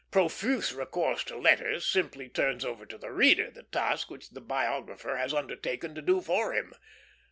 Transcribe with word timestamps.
Profuse 0.09 0.73
recourse 0.73 1.23
to 1.25 1.37
letters 1.37 1.85
simply 1.85 2.27
turns 2.27 2.65
over 2.65 2.87
to 2.87 2.97
the 2.97 3.11
reader 3.11 3.51
the 3.51 3.61
task 3.61 4.09
which 4.09 4.31
the 4.31 4.41
biographer 4.41 5.15
has 5.17 5.31
undertaken 5.31 5.93
to 5.93 6.01
do 6.01 6.21
for 6.21 6.53
him. 6.53 6.73